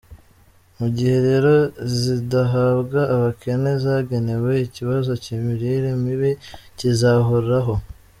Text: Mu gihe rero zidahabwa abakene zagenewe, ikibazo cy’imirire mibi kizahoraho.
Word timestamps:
Mu 0.77 0.87
gihe 0.95 1.15
rero 1.27 1.53
zidahabwa 1.99 2.99
abakene 3.15 3.71
zagenewe, 3.83 4.51
ikibazo 4.67 5.11
cy’imirire 5.23 5.89
mibi 6.03 6.31
kizahoraho. 6.77 7.73